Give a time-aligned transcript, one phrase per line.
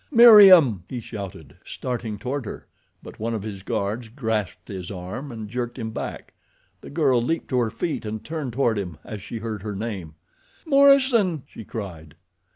[0.09, 2.65] "Meriem!" he shouted, starting toward her;
[3.03, 6.33] but one of his guards grasped his arm and jerked him back.
[6.81, 10.15] The girl leaped to her feet and turned toward him as she heard her name.
[10.65, 12.15] "Morison!" she cried.